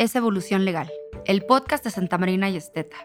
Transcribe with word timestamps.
es 0.00 0.16
Evolución 0.16 0.64
Legal, 0.64 0.90
el 1.26 1.44
podcast 1.44 1.84
de 1.84 1.90
Santa 1.90 2.16
Marina 2.16 2.48
y 2.48 2.56
Esteta, 2.56 2.96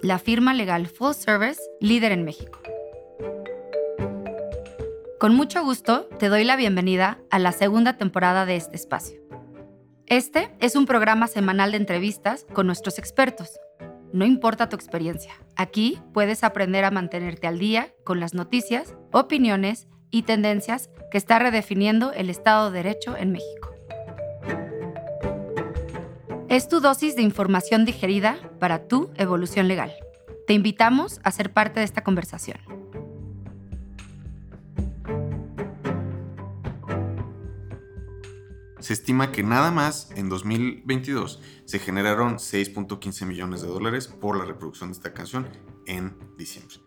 la 0.00 0.18
firma 0.18 0.54
legal 0.54 0.86
full 0.86 1.12
service 1.12 1.60
líder 1.78 2.10
en 2.10 2.24
México. 2.24 2.58
Con 5.20 5.34
mucho 5.34 5.62
gusto 5.62 6.08
te 6.18 6.30
doy 6.30 6.44
la 6.44 6.56
bienvenida 6.56 7.18
a 7.30 7.38
la 7.38 7.52
segunda 7.52 7.98
temporada 7.98 8.46
de 8.46 8.56
este 8.56 8.76
espacio. 8.76 9.20
Este 10.06 10.50
es 10.58 10.74
un 10.74 10.86
programa 10.86 11.26
semanal 11.26 11.72
de 11.72 11.76
entrevistas 11.76 12.46
con 12.54 12.66
nuestros 12.66 12.98
expertos. 12.98 13.60
No 14.14 14.24
importa 14.24 14.70
tu 14.70 14.76
experiencia, 14.76 15.34
aquí 15.54 16.00
puedes 16.14 16.44
aprender 16.44 16.86
a 16.86 16.90
mantenerte 16.90 17.46
al 17.46 17.58
día 17.58 17.92
con 18.04 18.20
las 18.20 18.32
noticias, 18.32 18.94
opiniones 19.12 19.86
y 20.10 20.22
tendencias 20.22 20.88
que 21.10 21.18
está 21.18 21.38
redefiniendo 21.38 22.10
el 22.14 22.30
Estado 22.30 22.70
de 22.70 22.82
Derecho 22.82 23.18
en 23.18 23.32
México. 23.32 23.67
Es 26.48 26.66
tu 26.66 26.80
dosis 26.80 27.14
de 27.14 27.20
información 27.20 27.84
digerida 27.84 28.38
para 28.58 28.88
tu 28.88 29.10
evolución 29.16 29.68
legal. 29.68 29.92
Te 30.46 30.54
invitamos 30.54 31.20
a 31.22 31.30
ser 31.30 31.52
parte 31.52 31.80
de 31.80 31.84
esta 31.84 32.02
conversación. 32.02 32.58
Se 38.80 38.94
estima 38.94 39.30
que 39.30 39.42
nada 39.42 39.70
más 39.70 40.10
en 40.16 40.30
2022 40.30 41.42
se 41.66 41.78
generaron 41.78 42.36
6.15 42.36 43.26
millones 43.26 43.60
de 43.60 43.68
dólares 43.68 44.08
por 44.08 44.38
la 44.38 44.46
reproducción 44.46 44.88
de 44.88 44.96
esta 44.96 45.12
canción 45.12 45.50
en 45.86 46.16
diciembre. 46.38 46.78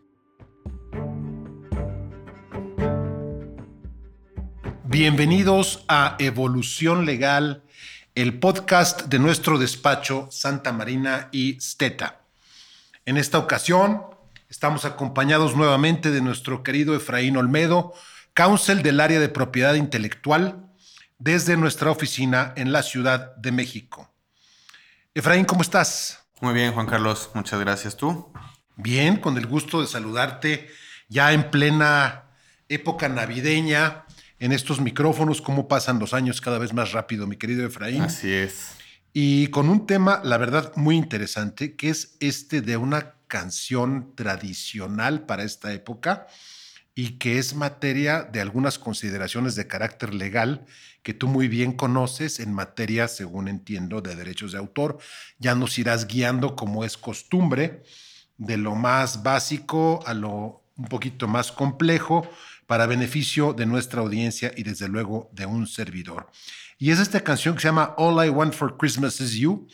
Bienvenidos 4.85 5.85
a 5.87 6.15
Evolución 6.17 7.05
Legal 7.05 7.63
el 8.13 8.39
podcast 8.39 9.03
de 9.03 9.19
nuestro 9.19 9.57
despacho 9.57 10.27
Santa 10.31 10.73
Marina 10.73 11.29
y 11.31 11.59
Steta. 11.61 12.19
En 13.05 13.15
esta 13.15 13.37
ocasión 13.37 14.03
estamos 14.49 14.83
acompañados 14.83 15.55
nuevamente 15.55 16.11
de 16.11 16.19
nuestro 16.21 16.61
querido 16.61 16.93
Efraín 16.93 17.37
Olmedo, 17.37 17.93
counsel 18.33 18.83
del 18.83 18.99
área 18.99 19.21
de 19.21 19.29
propiedad 19.29 19.75
intelectual 19.75 20.69
desde 21.19 21.55
nuestra 21.55 21.89
oficina 21.89 22.53
en 22.57 22.73
la 22.73 22.83
Ciudad 22.83 23.33
de 23.37 23.53
México. 23.53 24.11
Efraín, 25.13 25.45
¿cómo 25.45 25.61
estás? 25.61 26.19
Muy 26.41 26.53
bien, 26.53 26.73
Juan 26.73 26.87
Carlos, 26.87 27.29
muchas 27.33 27.61
gracias. 27.61 27.95
¿Tú? 27.95 28.33
Bien, 28.75 29.17
con 29.17 29.37
el 29.37 29.47
gusto 29.47 29.79
de 29.79 29.87
saludarte 29.87 30.69
ya 31.07 31.31
en 31.31 31.49
plena 31.49 32.25
época 32.67 33.07
navideña 33.07 34.05
en 34.41 34.51
estos 34.51 34.81
micrófonos, 34.81 35.39
cómo 35.39 35.67
pasan 35.67 35.99
los 35.99 36.15
años 36.15 36.41
cada 36.41 36.57
vez 36.57 36.73
más 36.73 36.93
rápido, 36.93 37.27
mi 37.27 37.37
querido 37.37 37.63
Efraín. 37.63 38.01
Así 38.01 38.33
es. 38.33 38.71
Y 39.13 39.47
con 39.47 39.69
un 39.69 39.85
tema, 39.85 40.19
la 40.23 40.37
verdad, 40.37 40.71
muy 40.75 40.95
interesante, 40.95 41.75
que 41.75 41.89
es 41.89 42.17
este 42.19 42.61
de 42.61 42.75
una 42.75 43.13
canción 43.27 44.15
tradicional 44.15 45.27
para 45.27 45.43
esta 45.43 45.71
época 45.73 46.25
y 46.95 47.19
que 47.19 47.37
es 47.37 47.53
materia 47.53 48.23
de 48.23 48.41
algunas 48.41 48.79
consideraciones 48.79 49.53
de 49.53 49.67
carácter 49.67 50.11
legal 50.11 50.65
que 51.03 51.13
tú 51.13 51.27
muy 51.27 51.47
bien 51.47 51.73
conoces 51.73 52.39
en 52.39 52.51
materia, 52.51 53.07
según 53.07 53.47
entiendo, 53.47 54.01
de 54.01 54.15
derechos 54.15 54.53
de 54.53 54.57
autor. 54.57 54.97
Ya 55.37 55.53
nos 55.53 55.77
irás 55.77 56.07
guiando 56.07 56.55
como 56.55 56.83
es 56.83 56.97
costumbre, 56.97 57.83
de 58.37 58.57
lo 58.57 58.73
más 58.73 59.21
básico 59.21 60.03
a 60.07 60.15
lo 60.15 60.61
un 60.81 60.87
poquito 60.87 61.27
más 61.27 61.51
complejo, 61.51 62.27
para 62.71 62.85
beneficio 62.85 63.51
de 63.51 63.65
nuestra 63.65 63.99
audiencia 63.99 64.53
y 64.55 64.63
desde 64.63 64.87
luego 64.87 65.29
de 65.33 65.45
un 65.45 65.67
servidor. 65.67 66.31
Y 66.77 66.91
es 66.91 66.99
esta 66.99 67.19
canción 67.19 67.53
que 67.53 67.59
se 67.59 67.67
llama 67.67 67.95
All 67.97 68.25
I 68.25 68.29
Want 68.29 68.53
for 68.53 68.77
Christmas 68.77 69.19
Is 69.19 69.33
You, 69.33 69.67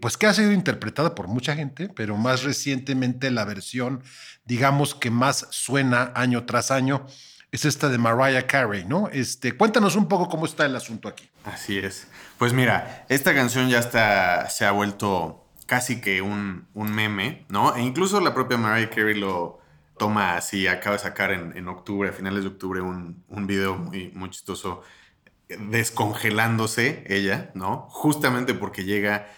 pues 0.00 0.16
que 0.16 0.26
ha 0.26 0.34
sido 0.34 0.50
interpretada 0.50 1.14
por 1.14 1.28
mucha 1.28 1.54
gente, 1.54 1.88
pero 1.88 2.16
más 2.16 2.42
recientemente 2.42 3.30
la 3.30 3.44
versión, 3.44 4.02
digamos 4.44 4.96
que 4.96 5.08
más 5.08 5.46
suena 5.50 6.10
año 6.16 6.44
tras 6.44 6.72
año, 6.72 7.06
es 7.52 7.64
esta 7.64 7.88
de 7.88 7.98
Mariah 7.98 8.48
Carey, 8.48 8.86
¿no? 8.86 9.08
Este, 9.12 9.56
cuéntanos 9.56 9.94
un 9.94 10.08
poco 10.08 10.28
cómo 10.28 10.44
está 10.44 10.66
el 10.66 10.74
asunto 10.74 11.06
aquí. 11.06 11.30
Así 11.44 11.78
es. 11.78 12.08
Pues 12.38 12.52
mira, 12.52 13.06
esta 13.08 13.36
canción 13.36 13.68
ya 13.68 13.78
está, 13.78 14.50
se 14.50 14.64
ha 14.64 14.72
vuelto 14.72 15.46
casi 15.66 16.00
que 16.00 16.20
un, 16.22 16.66
un 16.74 16.90
meme, 16.90 17.46
¿no? 17.48 17.76
E 17.76 17.82
incluso 17.82 18.20
la 18.20 18.34
propia 18.34 18.58
Mariah 18.58 18.90
Carey 18.90 19.14
lo, 19.14 19.61
toma 19.98 20.36
así, 20.36 20.66
acaba 20.66 20.96
de 20.96 21.02
sacar 21.02 21.32
en, 21.32 21.68
octubre, 21.68 22.08
a 22.08 22.12
finales 22.12 22.42
de 22.42 22.48
octubre, 22.48 22.80
un, 22.80 23.22
un 23.28 23.46
video 23.46 23.76
muy, 23.76 24.10
muy 24.14 24.30
chistoso 24.30 24.82
descongelándose 25.48 27.04
ella, 27.08 27.50
¿no? 27.54 27.86
Justamente 27.90 28.54
porque 28.54 28.84
llega 28.84 29.28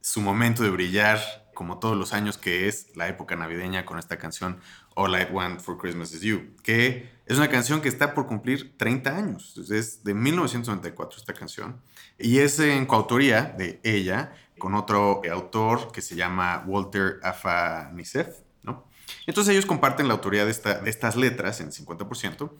su 0.00 0.20
momento 0.20 0.62
de 0.62 0.70
brillar, 0.70 1.20
como 1.54 1.78
todos 1.78 1.96
los 1.96 2.12
años 2.12 2.38
que 2.38 2.68
es 2.68 2.96
la 2.96 3.08
época 3.08 3.36
navideña 3.36 3.84
con 3.84 3.98
esta 3.98 4.16
canción 4.16 4.60
All 4.94 5.14
I 5.14 5.26
Want 5.30 5.60
for 5.60 5.78
Christmas 5.78 6.12
Is 6.12 6.22
You, 6.22 6.56
que 6.62 7.10
es 7.26 7.36
una 7.36 7.48
canción 7.48 7.80
que 7.80 7.88
está 7.88 8.14
por 8.14 8.26
cumplir 8.26 8.76
30 8.76 9.16
años, 9.16 9.56
es 9.70 10.02
de 10.02 10.14
1994 10.14 11.18
esta 11.18 11.34
canción, 11.34 11.80
y 12.18 12.38
es 12.38 12.58
en 12.58 12.86
coautoría 12.86 13.42
de 13.42 13.80
ella 13.82 14.32
con 14.58 14.74
otro 14.74 15.22
autor 15.30 15.92
que 15.92 16.02
se 16.02 16.16
llama 16.16 16.64
Walter 16.66 17.18
Afanisef, 17.22 18.40
entonces 19.26 19.52
ellos 19.52 19.66
comparten 19.66 20.08
la 20.08 20.14
autoría 20.14 20.44
de, 20.44 20.50
estas 20.50 21.16
letras 21.16 21.60
en 21.60 21.70
50%. 21.70 22.50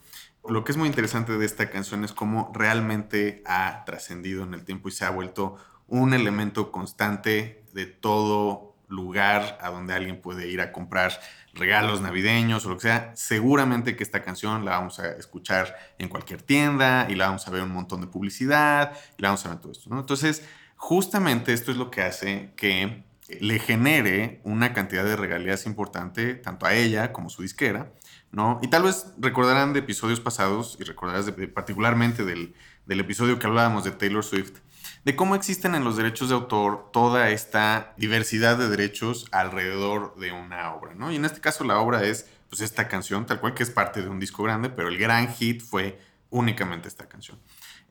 Lo 0.49 0.63
que 0.63 0.71
es 0.71 0.77
muy 0.77 0.87
interesante 0.87 1.37
de 1.37 1.45
esta 1.45 1.69
canción 1.69 2.03
es 2.03 2.13
cómo 2.13 2.51
realmente 2.53 3.43
ha 3.45 3.83
trascendido 3.85 4.43
en 4.43 4.53
el 4.53 4.63
tiempo 4.63 4.89
y 4.89 4.91
se 4.91 5.05
ha 5.05 5.09
vuelto 5.09 5.57
un 5.87 6.13
elemento 6.13 6.71
constante 6.71 7.63
de 7.73 7.85
todo 7.85 8.75
lugar 8.87 9.57
a 9.61 9.69
donde 9.69 9.93
alguien 9.93 10.21
puede 10.21 10.47
ir 10.47 10.61
a 10.61 10.71
comprar 10.71 11.19
regalos 11.53 12.01
navideños 12.01 12.65
o 12.65 12.69
lo 12.69 12.75
que 12.75 12.83
sea, 12.83 13.11
seguramente 13.15 13.95
que 13.95 14.03
esta 14.03 14.21
canción 14.21 14.65
la 14.65 14.71
vamos 14.71 14.99
a 14.99 15.11
escuchar 15.11 15.75
en 15.97 16.09
cualquier 16.09 16.41
tienda 16.41 17.07
y 17.09 17.15
la 17.15 17.27
vamos 17.27 17.47
a 17.47 17.51
ver 17.51 17.63
un 17.63 17.71
montón 17.71 18.01
de 18.01 18.07
publicidad 18.07 18.97
y 19.17 19.21
la 19.21 19.29
vamos 19.29 19.45
a 19.45 19.49
ver 19.49 19.59
todo 19.59 19.71
esto. 19.71 19.89
Entonces, 19.91 20.43
justamente 20.75 21.53
esto 21.53 21.71
es 21.71 21.77
lo 21.77 21.89
que 21.91 22.01
hace 22.01 22.53
que 22.55 23.03
le 23.39 23.59
genere 23.59 24.41
una 24.43 24.73
cantidad 24.73 25.03
de 25.03 25.15
regalías 25.15 25.65
importante 25.65 26.35
tanto 26.35 26.65
a 26.65 26.73
ella 26.73 27.13
como 27.13 27.27
a 27.27 27.29
su 27.29 27.41
disquera, 27.41 27.93
¿no? 28.31 28.59
Y 28.61 28.67
tal 28.67 28.83
vez 28.83 29.07
recordarán 29.17 29.73
de 29.73 29.79
episodios 29.79 30.19
pasados 30.19 30.77
y 30.79 30.83
recordarás 30.83 31.31
particularmente 31.53 32.25
del, 32.25 32.53
episodio 32.87 33.39
que 33.39 33.47
hablábamos 33.47 33.85
de 33.85 33.91
Taylor 33.91 34.23
Swift, 34.23 34.59
de 35.05 35.15
cómo 35.15 35.35
existen 35.35 35.75
en 35.75 35.85
los 35.85 35.95
derechos 35.95 36.27
de 36.27 36.35
autor 36.35 36.89
toda 36.91 37.29
esta 37.29 37.93
diversidad 37.97 38.57
de 38.57 38.67
derechos 38.67 39.27
alrededor 39.31 40.15
de 40.17 40.33
una 40.33 40.73
obra, 40.73 40.93
¿no? 40.93 41.11
Y 41.11 41.15
en 41.15 41.23
este 41.23 41.39
caso 41.39 41.63
la 41.63 41.79
obra 41.79 42.03
es 42.03 42.27
pues 42.49 42.59
esta 42.59 42.89
canción, 42.89 43.25
tal 43.25 43.39
cual 43.39 43.53
que 43.53 43.63
es 43.63 43.69
parte 43.69 44.01
de 44.01 44.09
un 44.09 44.19
disco 44.19 44.43
grande, 44.43 44.69
pero 44.69 44.89
el 44.89 44.97
gran 44.97 45.33
hit 45.33 45.61
fue 45.61 46.01
únicamente 46.29 46.89
esta 46.89 47.07
canción. 47.07 47.39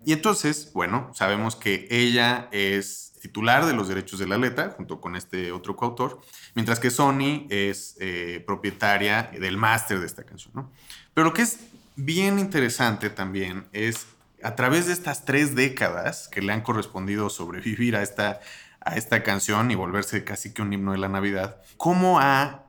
Y 0.04 0.12
entonces, 0.12 0.72
bueno, 0.72 1.10
sabemos 1.14 1.56
que 1.56 1.86
ella 1.90 2.48
es 2.52 3.10
titular 3.20 3.66
de 3.66 3.74
los 3.74 3.88
derechos 3.88 4.18
de 4.18 4.26
la 4.26 4.38
letra, 4.38 4.70
junto 4.76 5.00
con 5.00 5.14
este 5.14 5.52
otro 5.52 5.76
coautor, 5.76 6.20
mientras 6.54 6.80
que 6.80 6.90
Sony 6.90 7.46
es 7.50 7.96
eh, 8.00 8.42
propietaria 8.46 9.30
del 9.38 9.56
máster 9.56 10.00
de 10.00 10.06
esta 10.06 10.24
canción. 10.24 10.52
¿no? 10.54 10.72
Pero 11.14 11.26
lo 11.26 11.34
que 11.34 11.42
es 11.42 11.58
bien 11.96 12.38
interesante 12.38 13.10
también 13.10 13.66
es, 13.72 14.06
a 14.42 14.56
través 14.56 14.86
de 14.86 14.94
estas 14.94 15.24
tres 15.24 15.54
décadas 15.54 16.28
que 16.28 16.40
le 16.40 16.52
han 16.52 16.62
correspondido 16.62 17.28
sobrevivir 17.28 17.94
a 17.94 18.02
esta, 18.02 18.40
a 18.80 18.96
esta 18.96 19.22
canción 19.22 19.70
y 19.70 19.74
volverse 19.74 20.24
casi 20.24 20.54
que 20.54 20.62
un 20.62 20.72
himno 20.72 20.92
de 20.92 20.98
la 20.98 21.08
Navidad, 21.08 21.60
cómo 21.76 22.20
ha 22.20 22.64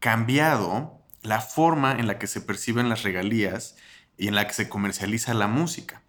cambiado 0.00 0.98
la 1.22 1.40
forma 1.40 1.92
en 1.92 2.06
la 2.06 2.18
que 2.18 2.26
se 2.26 2.40
perciben 2.40 2.88
las 2.88 3.02
regalías 3.02 3.76
y 4.16 4.28
en 4.28 4.34
la 4.34 4.46
que 4.46 4.54
se 4.54 4.68
comercializa 4.68 5.34
la 5.34 5.46
música. 5.46 6.02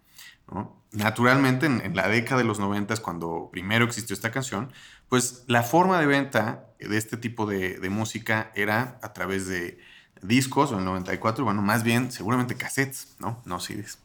¿No? 0.50 0.80
naturalmente 0.92 1.66
en, 1.66 1.94
la 1.94 2.08
década 2.08 2.38
de 2.38 2.44
los 2.44 2.58
90, 2.58 2.96
cuando 2.96 3.48
primero 3.52 3.84
existió 3.84 4.14
esta 4.14 4.30
canción, 4.30 4.72
pues 5.08 5.44
la 5.46 5.62
forma 5.62 6.00
de 6.00 6.06
venta 6.06 6.66
de 6.78 6.96
este 6.96 7.16
tipo 7.16 7.46
de, 7.46 7.78
música 7.90 8.50
era 8.54 8.98
a 9.02 9.12
través 9.12 9.46
de 9.46 9.78
discos, 10.22 10.70
o 10.70 10.74
en 10.74 10.80
el 10.80 10.84
94, 10.86 11.44
bueno, 11.44 11.62
más 11.62 11.82
bien 11.82 12.10
seguramente 12.12 12.56
cassettes, 12.56 13.16
¿no? 13.18 13.42
No 13.44 13.60
CDs. 13.60 13.98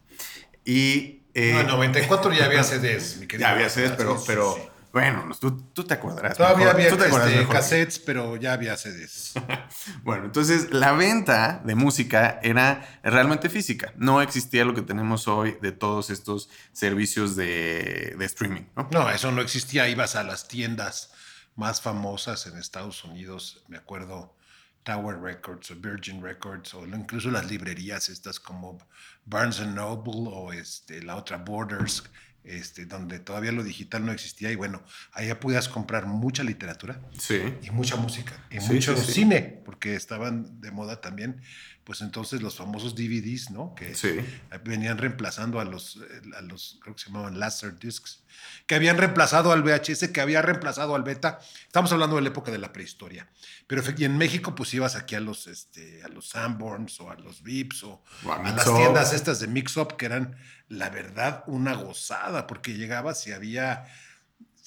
Y... 0.63 1.21
Eh, 1.33 1.51
no, 1.51 1.59
en 1.59 1.67
94 1.67 2.31
ya 2.31 2.45
había 2.45 2.63
CDs, 2.63 3.17
mi 3.17 3.27
querido. 3.27 3.49
Ya 3.49 3.53
había 3.53 3.69
CDs, 3.69 3.91
pero, 3.97 4.17
pero 4.25 4.55
bueno, 4.95 5.29
tú, 5.37 5.57
tú 5.73 5.83
te 5.83 5.93
acordarás. 5.93 6.37
Todavía 6.37 6.71
había 6.71 6.87
este, 6.87 7.45
cassettes, 7.49 7.99
pero 7.99 8.37
ya 8.37 8.53
había 8.53 8.77
CDs. 8.77 9.33
bueno, 10.03 10.23
entonces 10.23 10.71
la 10.71 10.93
venta 10.93 11.61
de 11.65 11.75
música 11.75 12.39
era 12.41 13.01
realmente 13.03 13.49
física. 13.49 13.91
No 13.97 14.21
existía 14.21 14.63
lo 14.63 14.73
que 14.73 14.81
tenemos 14.81 15.27
hoy 15.27 15.57
de 15.61 15.73
todos 15.73 16.09
estos 16.11 16.49
servicios 16.71 17.35
de, 17.35 18.15
de 18.17 18.25
streaming. 18.25 18.61
¿no? 18.77 18.87
no, 18.89 19.09
eso 19.09 19.33
no 19.33 19.41
existía. 19.41 19.89
Ibas 19.89 20.15
a 20.15 20.23
las 20.23 20.47
tiendas 20.47 21.11
más 21.57 21.81
famosas 21.81 22.47
en 22.47 22.57
Estados 22.57 23.03
Unidos, 23.03 23.65
me 23.67 23.75
acuerdo. 23.75 24.33
Tower 24.83 25.19
Records 25.19 25.71
o 25.71 25.75
Virgin 25.75 26.21
Records 26.21 26.73
o 26.75 26.85
incluso 26.85 27.31
las 27.31 27.49
librerías 27.49 28.07
estas 28.07 28.39
como 28.39 28.77
Barnes 29.25 29.59
Noble 29.59 30.29
o 30.31 30.53
este, 30.53 31.01
la 31.01 31.15
otra 31.15 31.37
Borders 31.37 32.03
este, 32.47 32.85
donde 32.85 33.19
todavía 33.19 33.51
lo 33.51 33.63
digital 33.63 34.05
no 34.05 34.11
existía 34.11 34.51
y 34.51 34.55
bueno, 34.55 34.83
allá 35.13 35.39
podías 35.39 35.67
comprar 35.69 36.05
mucha 36.05 36.43
literatura 36.43 37.01
Sí. 37.17 37.41
y 37.61 37.71
mucha 37.71 37.95
música 37.95 38.33
y 38.49 38.59
Sí, 38.59 38.73
mucho 38.73 38.95
sí, 38.97 39.11
cine, 39.13 39.61
porque 39.65 39.95
estaban 39.95 40.61
de 40.61 40.71
moda 40.71 41.01
también, 41.01 41.41
pues 41.85 42.01
entonces 42.01 42.41
los 42.41 42.55
famosos 42.55 42.95
DVDs, 42.95 43.51
¿no? 43.51 43.75
Que 43.75 43.93
Sí. 43.95 44.19
venían 44.63 44.97
reemplazando 44.97 45.59
a 45.59 45.65
los, 45.65 45.97
eh, 45.97 46.21
a 46.35 46.41
los, 46.41 46.79
creo 46.81 46.95
que 46.95 47.01
se 47.03 47.09
llamaban 47.09 47.39
Laserdiscs, 47.39 48.23
que 48.65 48.73
habían 48.73 48.97
reemplazado 48.97 49.51
al 49.51 49.61
VHS, 49.61 50.11
que 50.11 50.19
había 50.19 50.41
reemplazado 50.41 50.95
al 50.95 51.03
Beta. 51.03 51.39
Estamos 51.67 51.91
hablando 51.91 52.15
de 52.15 52.23
la 52.23 52.29
época 52.29 52.51
de 52.51 52.57
la 52.57 52.73
prehistoria. 52.73 53.29
Pero 53.67 53.83
y 53.95 54.03
en 54.03 54.17
México, 54.17 54.55
pues 54.55 54.73
ibas 54.73 54.95
aquí 54.95 55.13
a 55.13 55.19
los, 55.19 55.45
este, 55.45 56.03
a 56.03 56.07
los 56.07 56.29
Sanborns 56.29 56.99
o 56.99 57.11
a 57.11 57.15
los 57.15 57.43
Vips 57.43 57.83
o, 57.83 58.03
O 58.25 58.31
a 58.31 58.37
a, 58.37 58.51
las 58.51 58.65
tiendas 58.65 59.13
estas 59.13 59.39
de 59.39 59.47
Mix 59.47 59.77
Up, 59.77 59.95
que 59.95 60.07
eran, 60.07 60.35
la 60.67 60.89
verdad, 60.89 61.43
una 61.45 61.75
gozada, 61.75 62.47
porque 62.47 62.73
llegabas 62.73 63.25
y 63.27 63.31
había 63.31 63.85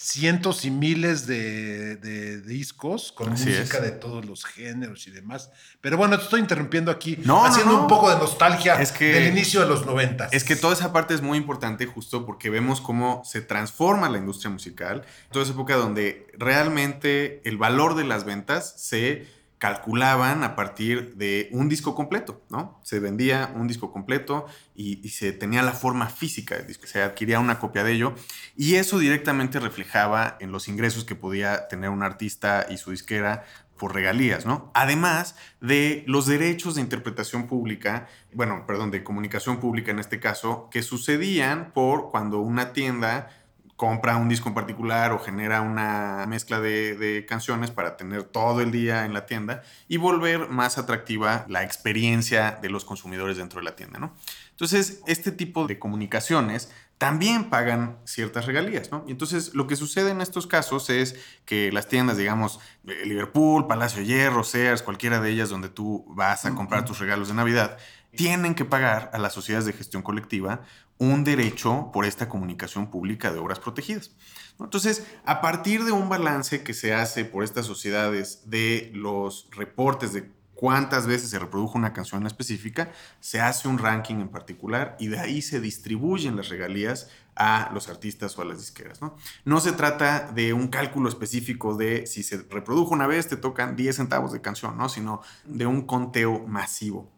cientos 0.01 0.65
y 0.65 0.71
miles 0.71 1.27
de, 1.27 1.97
de 1.97 2.41
discos 2.41 3.11
con 3.11 3.33
Así 3.33 3.47
música 3.49 3.79
es. 3.79 3.83
de 3.83 3.91
todos 3.91 4.25
los 4.25 4.45
géneros 4.45 5.09
y 5.09 5.11
demás. 5.11 5.51
Pero 5.81 5.97
bueno, 5.97 6.17
te 6.17 6.23
estoy 6.23 6.39
interrumpiendo 6.39 6.93
aquí, 6.93 7.19
No, 7.25 7.45
haciendo 7.45 7.73
no. 7.73 7.81
un 7.83 7.89
poco 7.89 8.09
de 8.09 8.17
nostalgia 8.17 8.81
Es 8.81 8.93
que- 8.93 9.13
del 9.13 9.27
inicio 9.27 9.61
de 9.61 9.67
los 9.67 9.85
noventas. 9.85 10.33
Es 10.33 10.45
que 10.45 10.55
toda 10.55 10.75
esa 10.75 10.93
parte 10.93 11.15
es 11.15 11.21
muy 11.21 11.37
importante 11.37 11.85
justo 11.87 12.25
porque 12.25 12.49
vemos 12.49 12.81
cómo 12.81 13.23
se 13.25 13.41
transforma 13.41 14.09
la 14.09 14.19
industria 14.19 14.51
musical. 14.51 15.05
Toda 15.33 15.45
esa 15.45 15.53
época 15.55 15.75
donde 15.75 16.29
realmente 16.39 17.41
el 17.45 17.57
valor 17.59 17.97
de 17.97 18.05
las 18.05 18.25
ventas 18.25 18.75
se 18.77 19.27
calculaban 19.59 20.45
a 20.45 20.55
partir 20.55 21.17
de 21.17 21.49
un 21.53 21.69
disco 21.69 21.95
completo, 21.95 22.41
¿no? 22.49 22.81
Se 22.85 23.01
vendía 23.01 23.53
un 23.55 23.67
disco 23.67 23.93
completo 23.93 24.47
y, 24.75 25.09
se 25.09 25.33
tenía 25.33 25.63
la 25.63 25.73
forma 25.73 26.09
física 26.09 26.57
del 26.57 26.67
disco, 26.67 26.87
se 26.87 27.03
adquiría 27.03 27.41
una 27.41 27.59
copia 27.59 27.83
de 27.83 27.93
ello 27.93 28.15
y 28.57 28.77
eso 28.77 28.99
directamente 28.99 29.59
reflejaba 29.59 30.37
en 30.41 30.53
los 30.53 30.69
ingresos 30.69 31.05
que 31.05 31.17
podía 31.17 31.67
tener 31.67 31.91
un 31.91 32.03
artista 32.05 32.67
y 32.71 32.77
su 32.77 32.93
disquera 32.93 33.45
por 33.77 33.95
regalías, 33.95 34.45
¿no? 34.45 34.71
Además 34.75 35.37
de 35.61 36.05
los 36.07 36.27
derechos 36.27 36.75
de 36.75 36.81
interpretación 36.81 37.47
pública, 37.47 38.09
bueno, 38.33 38.65
perdón, 38.67 38.91
de 38.91 39.03
comunicación 39.03 39.61
pública 39.61 39.91
en 39.91 39.99
este 39.99 40.21
caso, 40.21 40.69
que 40.71 40.83
sucedían 40.83 41.73
por 41.73 42.11
cuando 42.11 42.41
una 42.41 42.73
tienda 42.73 43.31
compra 43.79 44.17
un 44.17 44.29
disco 44.29 44.49
en 44.49 44.57
particular 44.57 45.13
o 45.13 45.21
genera 45.21 45.61
una 45.61 46.27
mezcla 46.27 46.59
de, 46.59 46.97
de 46.97 47.25
canciones 47.25 47.71
para 47.71 47.97
tener 47.97 48.25
todo 48.25 48.61
el 48.61 48.73
día 48.73 49.05
en 49.05 49.15
la 49.15 49.25
tienda 49.25 49.63
y 49.87 49.99
volver 49.99 50.49
más 50.49 50.79
atractiva 50.79 51.47
la 51.49 51.63
experiencia 51.63 52.59
de 52.61 52.71
los 52.71 52.85
consumidores 52.85 53.37
dentro 53.37 53.61
de 53.61 53.65
la 53.65 53.77
tienda, 53.77 54.01
¿no? 54.01 54.17
Entonces, 54.51 55.01
este 55.07 55.31
tipo 55.31 55.69
de 55.69 55.79
comunicaciones 55.79 56.73
también 56.99 57.49
pagan 57.49 57.97
ciertas 58.05 58.47
regalías, 58.47 58.91
¿no? 58.91 59.05
Y 59.07 59.13
entonces 59.13 59.55
lo 59.55 59.69
que 59.69 59.77
sucede 59.77 60.11
en 60.11 60.21
estos 60.21 60.49
casos 60.49 60.91
es 60.91 61.15
que 61.45 61.71
las 61.71 61.87
tiendas, 61.87 62.17
digamos, 62.17 62.59
eh, 62.89 63.07
Liverpool, 63.07 63.69
Palacio 63.69 64.01
de 64.01 64.07
Hierro, 64.07 64.43
Sears, 64.43 64.83
cualquiera 64.83 65.21
de 65.21 65.31
ellas 65.31 65.49
donde 65.49 65.69
tú 65.69 66.05
vas 66.09 66.45
a 66.45 66.57
comprar 66.57 66.85
tus 66.85 66.99
regalos 66.99 67.29
de 67.29 67.35
Navidad, 67.35 67.79
tienen 68.19 68.57
que 68.57 68.65
pagar 68.65 69.13
a 69.15 69.19
las 69.19 69.33
sociedades 69.33 69.67
de 69.67 69.73
gestión 69.73 70.03
colectiva 70.03 70.63
un 70.99 71.23
derecho 71.23 71.91
por 71.93 72.05
esta 72.05 72.29
comunicación 72.29 72.91
pública 72.91 73.31
de 73.31 73.39
obras 73.39 73.61
protegidas. 73.61 74.11
Entonces, 74.59 75.07
a 75.25 75.41
partir 75.41 75.85
de 75.85 75.93
un 75.93 76.09
balance 76.09 76.65
que 76.65 76.75
se 76.75 76.93
hace 76.93 77.25
por 77.25 77.45
estas 77.45 77.65
sociedades 77.65 78.51
de 78.51 78.91
los 78.93 79.49
reportes 79.53 80.15
de 80.15 80.33
cuántas 80.57 81.07
veces 81.07 81.31
se 81.31 81.39
reprodujo 81.39 81.79
una 81.79 81.93
canción 81.93 82.27
específica, 82.27 82.91
se 83.21 83.41
hace 83.41 83.69
un 83.69 83.79
ranking 83.79 84.17
en 84.17 84.31
particular 84.31 84.97
y 84.99 85.07
de 85.07 85.21
ahí 85.21 85.41
se 85.41 85.61
distribuyen 85.61 86.35
las 86.35 86.49
regalías 86.49 87.11
a 87.37 87.71
los 87.73 87.89
artistas 87.89 88.37
o 88.37 88.43
a 88.43 88.47
las 88.47 88.59
disqueras. 88.59 89.01
No, 89.01 89.15
no 89.45 89.61
se 89.61 89.71
trata 89.71 90.33
de 90.33 90.53
un 90.53 90.67
cálculo 90.67 91.09
específico 91.09 91.77
de 91.77 92.09
si 92.09 92.25
se 92.25 92.39
reprodujo 92.51 92.95
una 92.95 93.07
vez 93.07 93.29
te 93.29 93.37
tocan 93.37 93.77
10 93.77 93.95
centavos 93.95 94.33
de 94.33 94.41
canción, 94.41 94.77
¿no? 94.77 94.89
sino 94.89 95.21
de 95.45 95.67
un 95.67 95.83
conteo 95.83 96.45
masivo. 96.49 97.17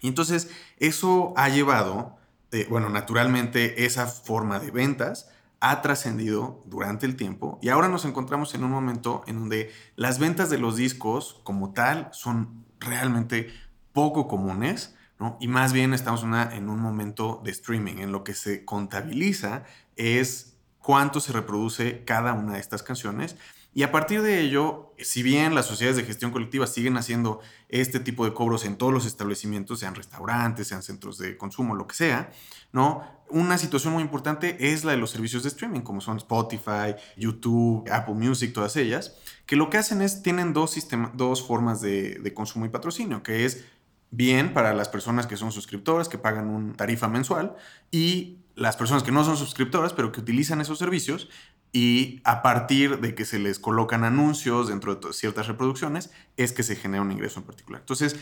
Y 0.00 0.08
entonces 0.08 0.50
eso 0.78 1.32
ha 1.36 1.48
llevado, 1.48 2.16
eh, 2.52 2.66
bueno, 2.68 2.88
naturalmente 2.88 3.84
esa 3.84 4.06
forma 4.06 4.58
de 4.58 4.70
ventas 4.70 5.30
ha 5.60 5.82
trascendido 5.82 6.62
durante 6.66 7.04
el 7.04 7.16
tiempo 7.16 7.58
y 7.60 7.68
ahora 7.68 7.88
nos 7.88 8.04
encontramos 8.04 8.54
en 8.54 8.62
un 8.62 8.70
momento 8.70 9.24
en 9.26 9.40
donde 9.40 9.72
las 9.96 10.18
ventas 10.18 10.50
de 10.50 10.58
los 10.58 10.76
discos 10.76 11.40
como 11.42 11.72
tal 11.72 12.08
son 12.12 12.64
realmente 12.78 13.52
poco 13.92 14.28
comunes, 14.28 14.94
¿no? 15.18 15.36
Y 15.40 15.48
más 15.48 15.72
bien 15.72 15.94
estamos 15.94 16.22
en 16.22 16.68
un 16.68 16.78
momento 16.78 17.40
de 17.44 17.50
streaming, 17.50 17.96
en 17.98 18.12
lo 18.12 18.22
que 18.22 18.34
se 18.34 18.64
contabiliza 18.64 19.64
es 19.96 20.56
cuánto 20.78 21.18
se 21.20 21.32
reproduce 21.32 22.04
cada 22.04 22.32
una 22.34 22.54
de 22.54 22.60
estas 22.60 22.84
canciones. 22.84 23.36
Y 23.78 23.84
a 23.84 23.92
partir 23.92 24.22
de 24.22 24.40
ello, 24.40 24.92
si 24.98 25.22
bien 25.22 25.54
las 25.54 25.66
sociedades 25.66 25.96
de 25.96 26.02
gestión 26.02 26.32
colectiva 26.32 26.66
siguen 26.66 26.96
haciendo 26.96 27.38
este 27.68 28.00
tipo 28.00 28.24
de 28.24 28.34
cobros 28.34 28.64
en 28.64 28.74
todos 28.74 28.92
los 28.92 29.06
establecimientos, 29.06 29.78
sean 29.78 29.94
restaurantes, 29.94 30.66
sean 30.66 30.82
centros 30.82 31.16
de 31.16 31.36
consumo, 31.36 31.76
lo 31.76 31.86
que 31.86 31.94
sea, 31.94 32.32
¿no? 32.72 33.04
Una 33.30 33.56
situación 33.56 33.92
muy 33.92 34.02
importante 34.02 34.72
es 34.72 34.82
la 34.82 34.90
de 34.90 34.98
los 34.98 35.10
servicios 35.10 35.44
de 35.44 35.50
streaming, 35.50 35.82
como 35.82 36.00
son 36.00 36.16
Spotify, 36.16 36.96
YouTube, 37.16 37.88
Apple 37.88 38.16
Music, 38.16 38.52
todas 38.52 38.74
ellas, 38.74 39.14
que 39.46 39.54
lo 39.54 39.70
que 39.70 39.78
hacen 39.78 40.02
es, 40.02 40.24
tienen 40.24 40.52
dos, 40.52 40.72
sistema- 40.72 41.12
dos 41.14 41.46
formas 41.46 41.80
de, 41.80 42.18
de 42.18 42.34
consumo 42.34 42.66
y 42.66 42.70
patrocinio, 42.70 43.22
que 43.22 43.44
es 43.44 43.64
bien 44.10 44.54
para 44.54 44.74
las 44.74 44.88
personas 44.88 45.28
que 45.28 45.36
son 45.36 45.52
suscriptoras, 45.52 46.08
que 46.08 46.18
pagan 46.18 46.48
una 46.48 46.74
tarifa 46.74 47.06
mensual, 47.06 47.54
y 47.92 48.38
las 48.56 48.76
personas 48.76 49.04
que 49.04 49.12
no 49.12 49.22
son 49.24 49.36
suscriptoras, 49.36 49.92
pero 49.92 50.10
que 50.10 50.18
utilizan 50.18 50.60
esos 50.60 50.80
servicios, 50.80 51.28
y 51.72 52.20
a 52.24 52.42
partir 52.42 53.00
de 53.00 53.14
que 53.14 53.24
se 53.24 53.38
les 53.38 53.58
colocan 53.58 54.04
anuncios 54.04 54.68
dentro 54.68 54.94
de 54.94 55.12
ciertas 55.12 55.46
reproducciones, 55.46 56.10
es 56.36 56.52
que 56.52 56.62
se 56.62 56.76
genera 56.76 57.02
un 57.02 57.12
ingreso 57.12 57.40
en 57.40 57.46
particular. 57.46 57.80
Entonces, 57.82 58.16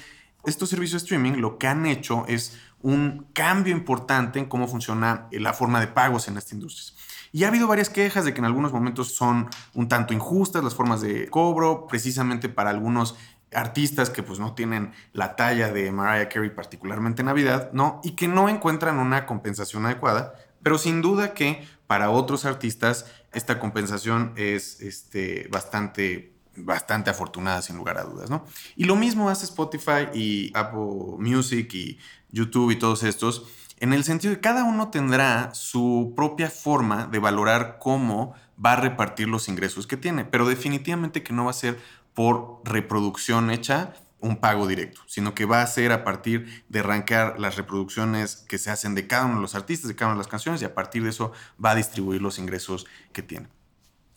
estos 0.45 0.69
servicios 0.69 1.03
de 1.03 1.07
streaming 1.07 1.41
lo 1.41 1.59
que 1.59 1.67
han 1.67 1.87
hecho 1.87 2.25
es 2.29 2.59
un 2.81 3.27
cambio 3.33 3.75
importante 3.75 4.39
en 4.39 4.47
cómo 4.47 4.69
funciona 4.69 5.27
eh, 5.31 5.41
la 5.41 5.53
forma 5.53 5.81
de 5.81 5.89
pagos 5.89 6.29
en 6.29 6.37
esta 6.37 6.55
industria. 6.55 6.97
Y 7.33 7.45
ha 7.45 7.49
habido 7.49 7.67
varias 7.67 7.91
quejas 7.91 8.25
de 8.25 8.33
que 8.33 8.39
en 8.39 8.45
algunos 8.45 8.73
momentos 8.73 9.15
son 9.15 9.49
un 9.75 9.89
tanto 9.89 10.15
injustas 10.15 10.63
las 10.63 10.75
formas 10.75 11.01
de 11.01 11.29
cobro, 11.29 11.87
precisamente 11.87 12.49
para 12.49 12.71
algunos 12.71 13.17
artistas 13.53 14.11
que 14.11 14.23
pues 14.23 14.39
no 14.39 14.55
tienen 14.55 14.93
la 15.13 15.37
talla 15.37 15.73
de 15.73 15.91
Mariah 15.93 16.29
Carey, 16.29 16.51
particularmente 16.51 17.23
en 17.23 17.27
Navidad, 17.27 17.71
¿no? 17.73 18.01
Y 18.05 18.13
que 18.13 18.29
no 18.29 18.49
encuentran 18.49 18.99
una 18.99 19.27
compensación 19.27 19.87
adecuada, 19.87 20.35
pero 20.67 20.79
sin 20.79 21.01
duda 21.01 21.33
que 21.33 21.65
para 21.87 22.11
otros 22.11 22.45
artistas 22.45 23.07
esta 23.33 23.61
compensación 23.61 24.33
es 24.35 24.81
este, 24.81 25.47
bastante, 25.49 26.35
bastante 26.57 27.09
afortunada, 27.09 27.63
sin 27.63 27.77
lugar 27.77 27.99
a 27.99 28.03
dudas, 28.03 28.31
¿no? 28.31 28.45
Y 28.75 28.83
lo 28.83 28.97
mismo 28.97 29.31
hace 29.31 29.45
Spotify 29.45 30.09
y 30.13 30.51
Apple 30.57 31.19
Music 31.19 31.73
y 31.73 32.01
YouTube 32.31 32.73
y 32.73 32.77
todos 32.81 33.05
estos, 33.05 33.47
en 33.79 33.93
el 33.93 34.03
sentido 34.03 34.33
de 34.33 34.39
que 34.39 34.41
cada 34.41 34.65
uno 34.65 34.89
tendrá 34.91 35.55
su 35.55 36.13
propia 36.17 36.51
forma 36.51 37.07
de 37.07 37.21
valorar 37.21 37.79
cómo 37.79 38.35
va 38.59 38.73
a 38.73 38.81
repartir 38.81 39.29
los 39.29 39.49
ingresos 39.49 39.87
que 39.87 39.97
tiene, 39.97 40.25
pero 40.25 40.49
definitivamente 40.49 41.23
que 41.23 41.33
no 41.33 41.45
va 41.45 41.53
a 41.53 41.55
ser 41.55 41.79
por 42.13 42.61
reproducción 42.65 43.53
hecha 43.53 43.95
un 44.21 44.37
pago 44.39 44.67
directo, 44.67 45.03
sino 45.07 45.35
que 45.35 45.45
va 45.45 45.63
a 45.63 45.67
ser 45.67 45.93
a 45.93 46.05
partir 46.05 46.65
de 46.69 46.81
arrancar 46.81 47.39
las 47.39 47.57
reproducciones 47.57 48.37
que 48.49 48.59
se 48.59 48.71
hacen 48.71 48.95
de 48.95 49.07
cada 49.07 49.27
uno 49.27 49.37
de 49.37 49.43
los 49.43 49.55
artistas, 49.55 49.89
de 49.89 49.95
cada 49.95 50.11
una 50.11 50.17
de 50.17 50.25
las 50.25 50.29
canciones, 50.29 50.63
y 50.63 50.65
a 50.65 50.75
partir 50.75 51.03
de 51.03 51.11
eso 51.11 51.33
va 51.63 51.73
a 51.73 51.75
distribuir 51.75 52.23
los 52.23 52.39
ingresos 52.39 52.87
que 53.13 53.23
tiene. 53.23 53.49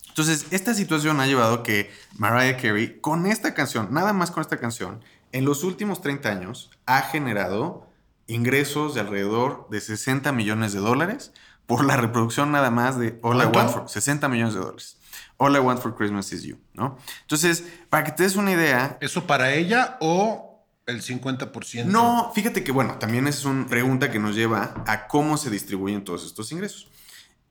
Entonces, 0.08 0.46
esta 0.50 0.74
situación 0.74 1.20
ha 1.20 1.26
llevado 1.26 1.54
a 1.54 1.62
que 1.62 1.90
Mariah 2.16 2.56
Carey, 2.56 2.98
con 3.00 3.26
esta 3.26 3.54
canción, 3.54 3.88
nada 3.92 4.12
más 4.12 4.30
con 4.30 4.40
esta 4.40 4.58
canción, 4.58 5.00
en 5.32 5.44
los 5.44 5.62
últimos 5.62 6.00
30 6.00 6.28
años 6.28 6.70
ha 6.86 7.02
generado 7.02 7.86
ingresos 8.26 8.94
de 8.94 9.00
alrededor 9.00 9.68
de 9.70 9.80
60 9.80 10.32
millones 10.32 10.72
de 10.72 10.80
dólares 10.80 11.32
por 11.66 11.84
la 11.84 11.96
reproducción 11.96 12.50
nada 12.50 12.70
más 12.70 12.98
de 12.98 13.18
All 13.22 13.36
I 13.36 13.42
¿Cuánto? 13.42 13.58
Want 13.58 13.72
for 13.72 13.88
60 13.88 14.28
millones 14.28 14.54
de 14.54 14.60
dólares. 14.60 14.96
All 15.42 15.56
I 15.56 15.58
Want 15.58 15.80
for 15.80 15.96
Christmas 15.96 16.30
is 16.32 16.42
You, 16.42 16.58
¿no? 16.74 16.98
Entonces, 17.22 17.64
para 17.88 18.04
que 18.04 18.12
te 18.12 18.24
des 18.24 18.36
una 18.36 18.52
idea, 18.52 18.98
¿Eso 19.00 19.26
para 19.26 19.54
ella 19.54 19.96
o 20.00 20.66
el 20.84 21.00
50%? 21.02 21.86
no, 21.86 22.30
fíjate 22.34 22.62
que 22.62 22.72
bueno, 22.72 22.98
también 22.98 23.26
es 23.26 23.46
una 23.46 23.66
pregunta 23.66 24.10
que 24.10 24.18
nos 24.18 24.36
lleva 24.36 24.74
a 24.86 25.06
cómo 25.08 25.38
se 25.38 25.48
distribuyen 25.48 26.04
todos 26.04 26.26
estos 26.26 26.52
ingresos. 26.52 26.90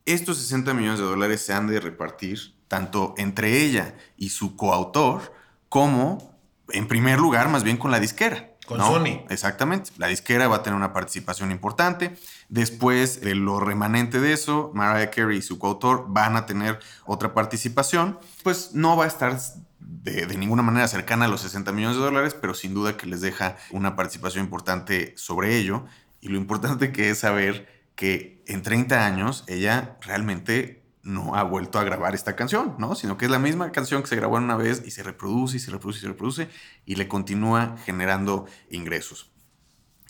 Estos 0.05 0.37
60 0.37 0.71
millones 0.75 0.99
de 0.99 1.05
dólares 1.05 1.41
se 1.41 1.51
han 1.51 1.65
de 1.65 1.79
repartir 1.79 2.53
tanto 2.67 3.15
entre 3.17 3.63
ella 3.63 3.95
y 4.17 4.29
su 4.29 4.55
coautor 4.55 5.33
como, 5.67 6.39
en 6.69 6.87
primer 6.87 7.17
lugar, 7.17 7.49
más 7.49 7.63
bien 7.63 7.77
con 7.77 7.89
la 7.89 7.99
disquera. 7.99 8.48
Con 8.69 8.79
Sony. 8.79 9.25
Exactamente. 9.29 9.89
La 9.97 10.05
disquera 10.05 10.47
va 10.47 10.57
a 10.57 10.63
tener 10.63 10.77
una 10.77 10.93
participación 10.93 11.49
importante. 11.49 12.15
Después 12.49 13.19
de 13.21 13.33
lo 13.33 13.59
remanente 13.59 14.19
de 14.19 14.31
eso, 14.31 14.71
Mariah 14.75 15.09
Carey 15.09 15.39
y 15.39 15.41
su 15.41 15.57
coautor 15.57 16.05
van 16.07 16.35
a 16.35 16.45
tener 16.45 16.77
otra 17.05 17.33
participación. 17.33 18.19
Pues 18.43 18.75
no 18.75 18.95
va 18.95 19.05
a 19.05 19.07
estar 19.07 19.39
de, 19.79 20.27
de 20.27 20.37
ninguna 20.37 20.61
manera 20.61 20.87
cercana 20.87 21.25
a 21.25 21.27
los 21.27 21.41
60 21.41 21.71
millones 21.71 21.97
de 21.97 22.03
dólares, 22.03 22.35
pero 22.39 22.53
sin 22.53 22.75
duda 22.75 22.95
que 22.95 23.07
les 23.07 23.21
deja 23.21 23.57
una 23.71 23.95
participación 23.95 24.43
importante 24.43 25.13
sobre 25.17 25.57
ello. 25.57 25.85
Y 26.21 26.27
lo 26.27 26.37
importante 26.37 26.91
que 26.91 27.09
es 27.09 27.17
saber 27.17 27.67
que 27.95 28.43
en 28.45 28.61
30 28.61 29.03
años 29.03 29.45
ella 29.47 29.97
realmente 30.01 30.83
no 31.09 31.35
ha 31.35 31.43
vuelto 31.43 31.79
a 31.79 31.83
grabar 31.83 32.15
esta 32.15 32.35
canción, 32.35 32.75
¿no? 32.77 32.95
Sino 32.95 33.17
que 33.17 33.25
es 33.25 33.31
la 33.31 33.39
misma 33.39 33.71
canción 33.71 34.01
que 34.01 34.07
se 34.07 34.15
grabó 34.15 34.37
una 34.37 34.55
vez 34.55 34.83
y 34.85 34.91
se 34.91 35.03
reproduce 35.03 35.57
y 35.57 35.59
se 35.59 35.71
reproduce 35.71 35.99
y 35.99 36.01
se 36.01 36.07
reproduce 36.07 36.49
y 36.85 36.95
le 36.95 37.07
continúa 37.07 37.77
generando 37.83 38.45
ingresos. 38.69 39.31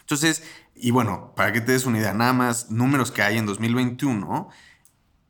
Entonces, 0.01 0.43
y 0.75 0.91
bueno, 0.91 1.33
para 1.35 1.53
que 1.53 1.61
te 1.61 1.71
des 1.71 1.85
una 1.85 1.99
idea, 1.99 2.13
nada 2.13 2.33
más 2.33 2.69
números 2.69 3.11
que 3.11 3.21
hay 3.21 3.37
en 3.37 3.45
2021, 3.45 4.49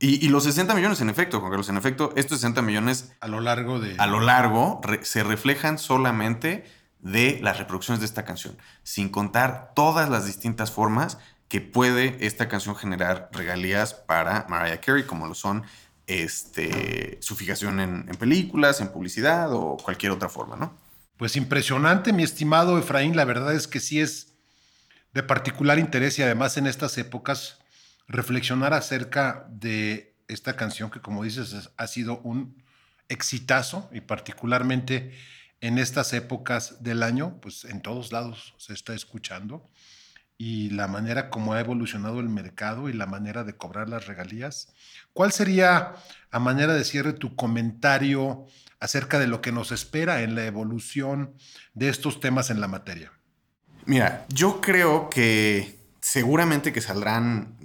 Y, 0.00 0.24
y 0.24 0.28
los 0.28 0.44
60 0.44 0.74
millones 0.74 1.00
en 1.00 1.08
efecto, 1.08 1.38
Juan 1.40 1.50
Carlos, 1.52 1.68
en 1.68 1.76
efecto, 1.76 2.12
estos 2.16 2.40
60 2.40 2.62
millones 2.62 3.12
a 3.20 3.28
lo 3.28 3.40
largo 3.40 3.80
de... 3.80 3.94
a 3.98 4.06
lo 4.06 4.20
largo 4.20 4.80
re- 4.82 5.04
se 5.04 5.22
reflejan 5.24 5.78
solamente 5.78 6.64
de 7.00 7.38
las 7.42 7.58
reproducciones 7.58 8.00
de 8.00 8.06
esta 8.06 8.24
canción, 8.24 8.58
sin 8.82 9.08
contar 9.08 9.72
todas 9.74 10.08
las 10.08 10.26
distintas 10.26 10.72
formas 10.72 11.18
que 11.48 11.60
puede 11.60 12.26
esta 12.26 12.48
canción 12.48 12.74
generar 12.76 13.30
regalías 13.32 13.94
para 13.94 14.46
Mariah 14.48 14.80
Carey, 14.80 15.04
como 15.04 15.26
lo 15.28 15.34
son 15.34 15.62
este, 16.08 17.18
su 17.20 17.36
fijación 17.36 17.78
en, 17.80 18.06
en 18.08 18.16
películas, 18.16 18.80
en 18.80 18.88
publicidad 18.88 19.52
o 19.52 19.76
cualquier 19.76 20.10
otra 20.12 20.28
forma, 20.28 20.56
¿no? 20.56 20.76
Pues 21.16 21.36
impresionante, 21.36 22.12
mi 22.12 22.22
estimado 22.22 22.78
Efraín. 22.78 23.14
La 23.14 23.24
verdad 23.24 23.54
es 23.54 23.68
que 23.68 23.78
sí 23.78 24.00
es 24.00 24.32
de 25.12 25.22
particular 25.22 25.78
interés 25.78 26.18
y 26.18 26.22
además 26.22 26.56
en 26.56 26.66
estas 26.66 26.96
épocas 26.98 27.58
reflexionar 28.08 28.72
acerca 28.72 29.46
de 29.50 30.14
esta 30.28 30.56
canción 30.56 30.90
que 30.90 31.00
como 31.00 31.22
dices 31.24 31.52
es- 31.52 31.70
ha 31.76 31.86
sido 31.86 32.18
un 32.20 32.62
exitazo 33.08 33.88
y 33.92 34.00
particularmente 34.00 35.12
en 35.60 35.78
estas 35.78 36.12
épocas 36.12 36.82
del 36.82 37.02
año, 37.02 37.38
pues 37.42 37.64
en 37.64 37.80
todos 37.82 38.12
lados 38.12 38.54
se 38.58 38.72
está 38.72 38.94
escuchando 38.94 39.68
y 40.38 40.70
la 40.70 40.86
manera 40.86 41.30
como 41.30 41.52
ha 41.52 41.60
evolucionado 41.60 42.20
el 42.20 42.28
mercado 42.28 42.88
y 42.88 42.92
la 42.92 43.06
manera 43.06 43.42
de 43.42 43.56
cobrar 43.56 43.88
las 43.88 44.06
regalías. 44.06 44.72
¿Cuál 45.12 45.32
sería, 45.32 45.94
a 46.30 46.38
manera 46.38 46.74
de 46.74 46.84
cierre, 46.84 47.12
tu 47.12 47.34
comentario 47.34 48.46
acerca 48.78 49.18
de 49.18 49.26
lo 49.26 49.40
que 49.40 49.50
nos 49.50 49.72
espera 49.72 50.22
en 50.22 50.36
la 50.36 50.46
evolución 50.46 51.34
de 51.74 51.88
estos 51.88 52.20
temas 52.20 52.50
en 52.50 52.60
la 52.60 52.68
materia? 52.68 53.12
Mira, 53.84 54.26
yo 54.28 54.60
creo 54.60 55.10
que 55.10 55.80
seguramente 56.00 56.72
que 56.72 56.80
saldrán 56.80 57.56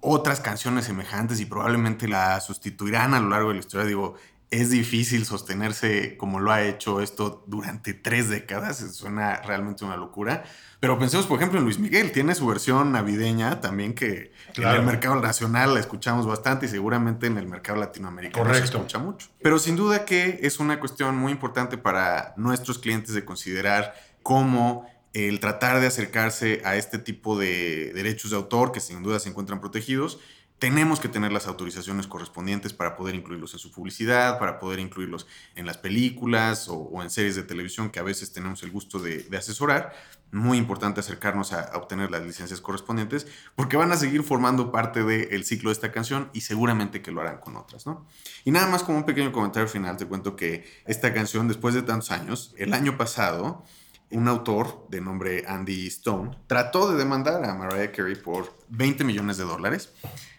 otras 0.00 0.40
canciones 0.40 0.86
semejantes 0.86 1.38
y 1.40 1.44
probablemente 1.44 2.08
la 2.08 2.40
sustituirán 2.40 3.12
a 3.12 3.20
lo 3.20 3.28
largo 3.28 3.48
de 3.48 3.56
la 3.56 3.60
historia. 3.60 3.86
Digo, 3.86 4.14
es 4.50 4.70
difícil 4.70 5.24
sostenerse 5.24 6.16
como 6.16 6.38
lo 6.38 6.52
ha 6.52 6.62
hecho 6.62 7.00
esto 7.00 7.44
durante 7.48 7.94
tres 7.94 8.28
décadas. 8.28 8.78
Suena 8.94 9.42
realmente 9.42 9.84
una 9.84 9.96
locura. 9.96 10.44
Pero 10.78 10.98
pensemos, 10.98 11.26
por 11.26 11.38
ejemplo, 11.38 11.58
en 11.58 11.64
Luis 11.64 11.78
Miguel. 11.80 12.12
Tiene 12.12 12.34
su 12.34 12.46
versión 12.46 12.92
navideña 12.92 13.60
también 13.60 13.94
que 13.94 14.32
Claro. 14.54 14.76
en 14.76 14.80
el 14.82 14.86
mercado 14.86 15.16
nacional 15.20 15.74
la 15.74 15.80
escuchamos 15.80 16.26
bastante 16.26 16.66
y 16.66 16.68
seguramente 16.68 17.26
en 17.26 17.38
el 17.38 17.46
mercado 17.46 17.78
latinoamericano 17.80 18.44
Correcto. 18.44 18.68
se 18.68 18.76
escucha 18.76 18.98
mucho. 18.98 19.28
Pero 19.42 19.58
sin 19.58 19.74
duda 19.74 20.04
que 20.04 20.38
es 20.42 20.60
una 20.60 20.78
cuestión 20.78 21.16
muy 21.16 21.32
importante 21.32 21.76
para 21.76 22.32
nuestros 22.36 22.78
clientes 22.78 23.14
de 23.14 23.24
considerar 23.24 23.94
cómo 24.22 24.88
el 25.12 25.40
tratar 25.40 25.80
de 25.80 25.86
acercarse 25.86 26.60
a 26.64 26.76
este 26.76 26.98
tipo 26.98 27.38
de 27.38 27.90
derechos 27.94 28.30
de 28.30 28.36
autor 28.36 28.70
que 28.70 28.80
sin 28.80 29.02
duda 29.02 29.18
se 29.18 29.28
encuentran 29.30 29.60
protegidos, 29.60 30.20
tenemos 30.58 31.00
que 31.00 31.08
tener 31.08 31.32
las 31.32 31.46
autorizaciones 31.46 32.06
correspondientes 32.06 32.72
para 32.72 32.96
poder 32.96 33.14
incluirlos 33.14 33.52
en 33.52 33.58
su 33.58 33.70
publicidad, 33.70 34.38
para 34.38 34.58
poder 34.58 34.78
incluirlos 34.78 35.26
en 35.54 35.66
las 35.66 35.76
películas 35.76 36.68
o, 36.68 37.02
en 37.02 37.10
series 37.10 37.36
de 37.36 37.42
televisión 37.42 37.90
que 37.90 37.98
a 37.98 38.02
veces 38.02 38.32
tenemos 38.32 38.62
el 38.62 38.70
gusto 38.70 38.98
de, 38.98 39.26
asesorar. 39.36 39.92
Muy 40.32 40.58
importante 40.58 41.00
acercarnos 41.00 41.52
a, 41.52 41.60
a 41.60 41.76
obtener 41.76 42.10
las 42.10 42.22
licencias 42.22 42.60
correspondientes 42.60 43.26
porque 43.54 43.76
van 43.76 43.92
a 43.92 43.96
seguir 43.96 44.22
formando 44.22 44.72
parte 44.72 45.04
del 45.04 45.44
ciclo 45.44 45.70
de 45.70 45.74
esta 45.74 45.92
canción 45.92 46.30
y 46.32 46.40
seguramente 46.40 47.00
que 47.00 47.12
lo 47.12 47.20
harán 47.20 47.38
con 47.38 47.56
otras, 47.56 47.86
¿no? 47.86 48.06
Y 48.44 48.50
nada 48.50 48.66
más 48.66 48.82
como 48.82 48.98
un 48.98 49.04
pequeño 49.04 49.30
comentario 49.30 49.68
final, 49.68 49.96
te 49.96 50.06
cuento 50.06 50.34
que 50.34 50.64
esta 50.86 51.14
canción, 51.14 51.48
después 51.48 51.74
de 51.74 51.82
tantos 51.82 52.10
años, 52.10 52.54
el 52.56 52.72
año 52.72 52.96
pasado, 52.96 53.64
un 54.10 54.28
autor 54.28 54.86
de 54.88 55.00
nombre 55.00 55.44
Andy 55.46 55.86
Stone 55.88 56.38
trató 56.46 56.90
de 56.90 56.96
demandar 56.96 57.44
a 57.44 57.54
Mariah 57.54 57.92
Carey 57.92 58.14
por 58.16 58.56
20 58.68 59.04
millones 59.04 59.36
de 59.36 59.44
dólares 59.44 59.92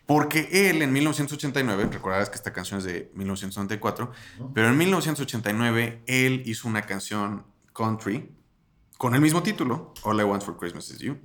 porque 0.07 0.47
él 0.69 0.81
en 0.81 0.93
1989, 0.93 1.89
recordarás 1.91 2.29
que 2.29 2.37
esta 2.37 2.53
canción 2.53 2.79
es 2.79 2.85
de 2.85 3.11
1994, 3.13 4.11
pero 4.53 4.69
en 4.69 4.77
1989 4.77 6.03
él 6.07 6.43
hizo 6.45 6.69
una 6.69 6.83
canción 6.83 7.45
country 7.73 8.33
con 8.97 9.15
el 9.15 9.21
mismo 9.21 9.43
título, 9.43 9.93
All 10.03 10.19
I 10.19 10.23
Want 10.23 10.43
for 10.43 10.57
Christmas 10.57 10.89
Is 10.89 10.99
You. 10.99 11.17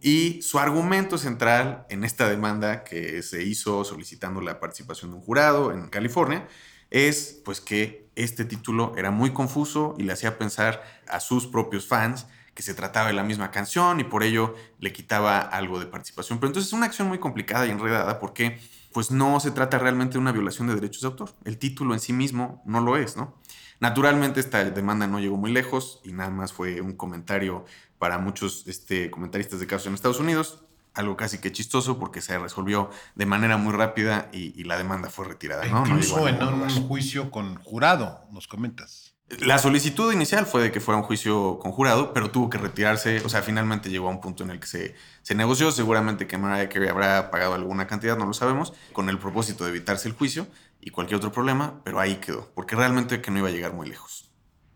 Y 0.00 0.40
su 0.42 0.58
argumento 0.58 1.18
central 1.18 1.86
en 1.90 2.02
esta 2.02 2.28
demanda 2.28 2.82
que 2.82 3.22
se 3.22 3.44
hizo 3.44 3.84
solicitando 3.84 4.40
la 4.40 4.58
participación 4.58 5.10
de 5.10 5.18
un 5.18 5.22
jurado 5.22 5.70
en 5.70 5.88
California 5.88 6.48
es 6.90 7.40
pues 7.44 7.60
que 7.60 8.01
este 8.16 8.44
título 8.44 8.94
era 8.96 9.10
muy 9.10 9.32
confuso 9.32 9.94
y 9.98 10.02
le 10.02 10.12
hacía 10.12 10.38
pensar 10.38 10.82
a 11.08 11.20
sus 11.20 11.46
propios 11.46 11.86
fans 11.86 12.26
que 12.54 12.62
se 12.62 12.74
trataba 12.74 13.08
de 13.08 13.14
la 13.14 13.22
misma 13.22 13.50
canción 13.50 14.00
y 14.00 14.04
por 14.04 14.22
ello 14.22 14.54
le 14.78 14.92
quitaba 14.92 15.38
algo 15.40 15.80
de 15.80 15.86
participación. 15.86 16.38
Pero 16.38 16.48
entonces 16.48 16.68
es 16.68 16.74
una 16.74 16.86
acción 16.86 17.08
muy 17.08 17.18
complicada 17.18 17.66
y 17.66 17.70
enredada 17.70 18.18
porque 18.18 18.60
pues 18.92 19.10
no 19.10 19.40
se 19.40 19.50
trata 19.50 19.78
realmente 19.78 20.14
de 20.14 20.18
una 20.18 20.32
violación 20.32 20.68
de 20.68 20.74
derechos 20.74 21.00
de 21.00 21.08
autor. 21.08 21.30
El 21.44 21.58
título 21.58 21.94
en 21.94 22.00
sí 22.00 22.12
mismo 22.12 22.62
no 22.66 22.80
lo 22.80 22.96
es, 22.96 23.16
¿no? 23.16 23.34
Naturalmente 23.80 24.38
esta 24.38 24.62
demanda 24.64 25.06
no 25.06 25.18
llegó 25.18 25.36
muy 25.36 25.50
lejos 25.50 26.00
y 26.04 26.12
nada 26.12 26.30
más 26.30 26.52
fue 26.52 26.80
un 26.80 26.92
comentario 26.92 27.64
para 27.98 28.18
muchos 28.18 28.64
este, 28.68 29.10
comentaristas 29.10 29.60
de 29.60 29.66
casos 29.66 29.86
en 29.88 29.94
Estados 29.94 30.20
Unidos, 30.20 30.62
algo 30.94 31.16
casi 31.16 31.38
que 31.38 31.52
chistoso 31.52 31.98
porque 31.98 32.20
se 32.20 32.38
resolvió 32.38 32.90
de 33.14 33.26
manera 33.26 33.56
muy 33.56 33.72
rápida 33.72 34.28
y, 34.32 34.58
y 34.60 34.64
la 34.64 34.76
demanda 34.76 35.10
fue 35.10 35.26
retirada. 35.26 35.66
Incluso 35.66 36.28
en 36.28 36.42
un 36.42 36.52
lugar. 36.52 36.72
juicio 36.72 37.30
con 37.30 37.56
jurado, 37.62 38.24
nos 38.30 38.46
comentas. 38.46 39.12
La 39.38 39.58
solicitud 39.58 40.12
inicial 40.12 40.44
fue 40.44 40.62
de 40.62 40.72
que 40.72 40.80
fuera 40.80 41.00
un 41.00 41.04
juicio 41.04 41.58
con 41.58 41.72
jurado, 41.72 42.12
pero 42.12 42.30
tuvo 42.30 42.50
que 42.50 42.58
retirarse. 42.58 43.22
O 43.24 43.30
sea, 43.30 43.40
finalmente 43.40 43.88
llegó 43.88 44.08
a 44.08 44.10
un 44.10 44.20
punto 44.20 44.44
en 44.44 44.50
el 44.50 44.60
que 44.60 44.66
se, 44.66 44.94
se 45.22 45.34
negoció. 45.34 45.72
Seguramente 45.72 46.26
que 46.26 46.36
Mariah 46.36 46.68
Carey 46.68 46.90
habrá 46.90 47.30
pagado 47.30 47.54
alguna 47.54 47.86
cantidad, 47.86 48.18
no 48.18 48.26
lo 48.26 48.34
sabemos, 48.34 48.74
con 48.92 49.08
el 49.08 49.18
propósito 49.18 49.64
de 49.64 49.70
evitarse 49.70 50.06
el 50.06 50.14
juicio 50.14 50.46
y 50.82 50.90
cualquier 50.90 51.16
otro 51.16 51.32
problema, 51.32 51.80
pero 51.84 51.98
ahí 51.98 52.16
quedó, 52.16 52.50
porque 52.54 52.76
realmente 52.76 53.22
que 53.22 53.30
no 53.30 53.38
iba 53.38 53.48
a 53.48 53.52
llegar 53.52 53.72
muy 53.72 53.88
lejos. 53.88 54.30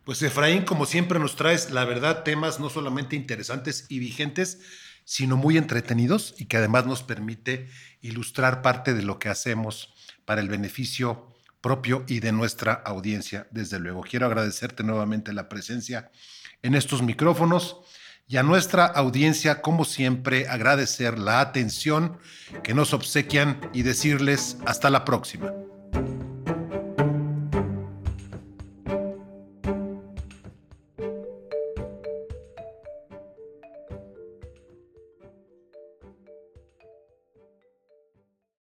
Pues 0.05 0.21
Efraín, 0.21 0.63
como 0.63 0.85
siempre 0.85 1.19
nos 1.19 1.35
traes, 1.35 1.69
la 1.69 1.83
verdad, 1.83 2.23
temas 2.23 2.61
no 2.61 2.69
solamente 2.69 3.17
interesantes 3.17 3.85
y 3.89 3.99
vigentes, 3.99 4.61
sino 5.07 5.37
muy 5.37 5.57
entretenidos 5.57 6.35
y 6.37 6.47
que 6.47 6.57
además 6.57 6.85
nos 6.85 7.01
permite 7.01 7.69
ilustrar 8.01 8.61
parte 8.61 8.93
de 8.93 9.03
lo 9.03 9.19
que 9.19 9.29
hacemos 9.29 9.93
para 10.25 10.41
el 10.41 10.49
beneficio 10.49 11.33
propio 11.61 12.03
y 12.09 12.19
de 12.19 12.33
nuestra 12.33 12.73
audiencia, 12.73 13.47
desde 13.49 13.79
luego. 13.79 14.01
Quiero 14.01 14.25
agradecerte 14.25 14.83
nuevamente 14.83 15.31
la 15.31 15.47
presencia 15.47 16.11
en 16.61 16.75
estos 16.75 17.01
micrófonos 17.03 17.77
y 18.27 18.35
a 18.35 18.43
nuestra 18.43 18.85
audiencia, 18.85 19.61
como 19.61 19.85
siempre, 19.85 20.49
agradecer 20.49 21.17
la 21.17 21.39
atención 21.39 22.17
que 22.61 22.73
nos 22.73 22.93
obsequian 22.93 23.61
y 23.73 23.83
decirles 23.83 24.57
hasta 24.65 24.89
la 24.89 25.05
próxima. 25.05 25.53